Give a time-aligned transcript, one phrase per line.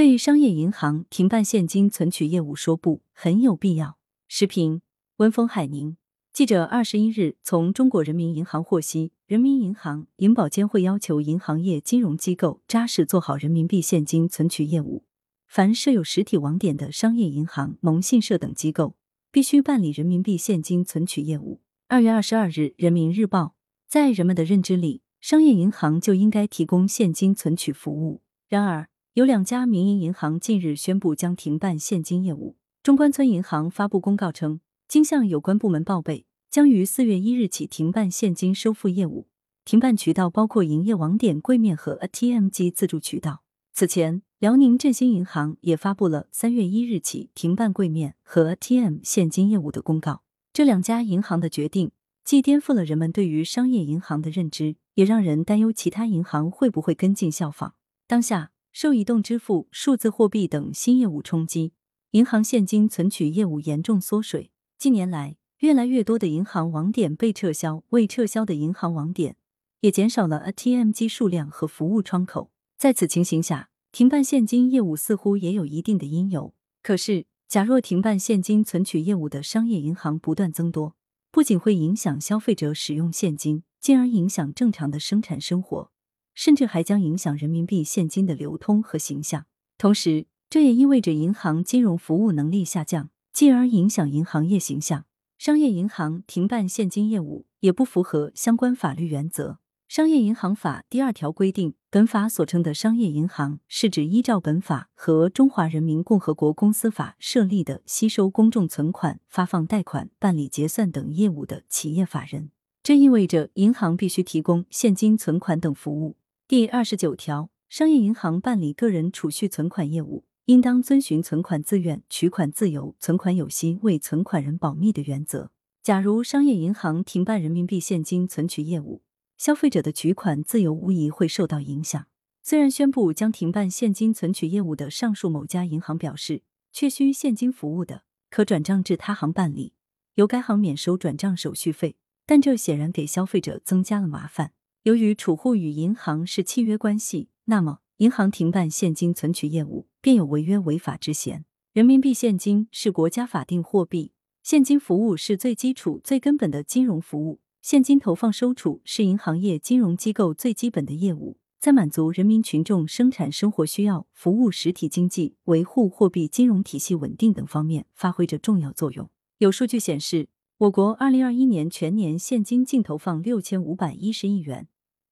[0.00, 3.98] 对商业银行停办现金存取业务说不，很有必要。
[4.28, 4.80] 时评：
[5.16, 5.98] 温峰海宁。
[6.32, 15.04] 记者二十一日从中国人民银行获悉，人民银行、银保监会要求银行业金融机构扎实做好人民币现金存取业务。
[15.46, 18.96] 凡设有实体网点的商业银行、农信社等机构，
[19.30, 21.60] 必须办理人民币现金存取业务。
[21.88, 23.42] 二月二十二日，《人民日报》
[23.86, 28.22] 在人们的认知里，商业银行就应该提供现金存取服务。
[28.48, 32.56] 然而，有两家民营银行近日宣布将停办现金业务。
[32.80, 39.26] 中关村银行发布公告称，经向有关部门报备，将于四月一日起停办现金收付业务。
[39.64, 43.42] 停办渠道包括营业网点柜面和 ATM 机自助渠道。
[43.72, 50.22] 此前，辽宁振兴银行也发布了三月一日起停办柜面和 ATM 现金业务的公告。
[50.52, 51.90] 这两家银行的决定，
[52.24, 57.74] 既颠覆了人们对于商业银行的认知，也让人担忧其他银行会不会跟进效仿。
[58.06, 58.52] 当下。
[58.80, 61.74] 受移动支付、数字货币等新业务冲击，
[62.12, 64.52] 银行现金存取业务严重缩水。
[64.78, 69.36] 近年来，越来越多的银行网点被撤销，未撤销的银行网点
[69.80, 72.50] 也减少了 ATM 机数量和服务窗口。
[72.78, 76.54] 在此情形下，停办现金业务似乎也有一定的因由。
[76.82, 80.96] 可是，假若停办现金存取业务的商业银行不断增多，
[81.30, 85.92] 不仅会影响消费者使用现金，进而影响正常的生产生活。
[86.40, 89.44] 甚至还将影响人民币现金的流通和形象。
[89.76, 95.04] 同时，这也意味着银行金融服务能力下降，进而影响银行业形象。
[95.36, 99.58] 商业银行停办现金业务也不符合相关法律原则。
[99.86, 112.50] 商业银行法第二条规定，本法所称的商业银行，是指依照本法和中华人民共和国公司法设立的吸收公众存款、发放贷款、办理结算等业务的企业法人。
[112.82, 116.16] 这意味着银行必须提供现金存款等服务。
[116.50, 125.52] 第二十九条，商业银行办理个人储蓄存款业务，应当遵循存款自愿、取款自由、存款有息、为存款人保密的原则。
[125.80, 129.04] 假如商业银行停办人民币现金存取业务，
[129.38, 132.08] 消费者的取款自由无疑会受到影响。
[132.42, 139.74] 虽然宣布将停办现金存取业务的上述某家银行表示，确需现金服务的，可转账至他行办理，
[140.14, 141.94] 由该行免收转账手续费，
[142.26, 144.50] 但这显然给消费者增加了麻烦。
[144.84, 151.44] 由于储户与银行是契约关系，那么银行停办现金存取业务便有违约违法之嫌。
[151.74, 157.40] 人民币现金是国家法定货币，现金服务是最基础、最根本的金融服务。
[157.60, 169.10] 现金投放收储是银行业金融机构最基本的业务，在满足人民群众生产生活需要、服务实体经济、维护货币金融体系稳定等方面发挥着重要作用。
[169.36, 170.28] 有数据显示。
[170.60, 174.68] 我国二零二一年全年现金净投放六千五百一十亿元，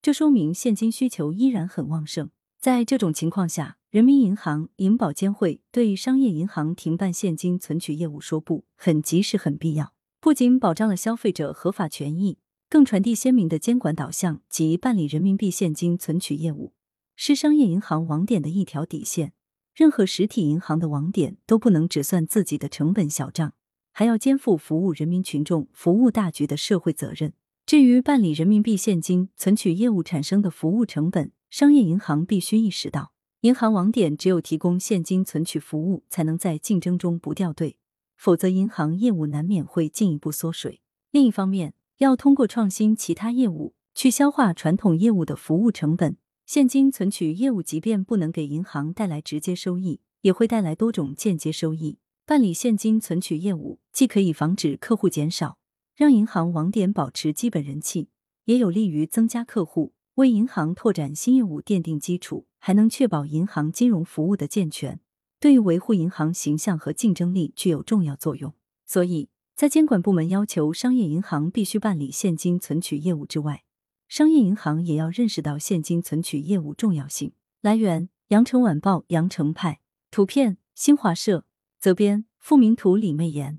[0.08, 2.30] 这说明现金需求依然很旺盛。
[2.58, 9.92] 在这种情况下，人民银行、银保监会对商业银行停办现金存取业务说不，很及时、很必要。
[10.18, 12.38] 不仅保障了消费者合法权益，
[12.70, 16.72] 更传递鲜明的监管导向及办理人民币现金存取业务
[17.14, 19.34] 是商业银行网点的一条底线。
[19.74, 23.52] 任何实体银行的网点都不能只算自己的成本小账。
[23.92, 27.34] 还要肩负服务人民群众、服务大局的社会责任。
[27.68, 33.12] 至于办理人民币现金存取业务产生的服务成本，商业银行必须意识到，
[33.42, 37.76] 银行网点只有提供现金存取服务，才能在竞争中不掉队，
[38.16, 40.80] 否则银行业务难免会进一步缩水。
[41.10, 46.16] 另一方面，要通过创新其他业务，去消化传统业务的服务成本。
[46.46, 51.98] 现金存取业务即便不能给银行带来直接收益，也会带来多种间接收益。
[52.24, 55.57] 办理现金存取业务，既可以防止客户减少，
[55.98, 58.08] 让银行网点保持基本人气，
[58.44, 65.00] 也有利于增加客户，为银行拓展新业务奠定基础，还能确保银行金融服务的健全，
[65.40, 68.54] 对于维护银行形象和竞争力具有重要作用。
[68.86, 73.64] 所以在监管部门要求商业银行必须办理现金存取业务之外，
[74.06, 77.32] 商业银行也要认识到现金存取业务重要性。
[77.60, 79.80] 来源：羊城晚报羊城派，
[80.12, 81.44] 图片：新华社。
[81.80, 83.58] 责编：付明图，李媚妍。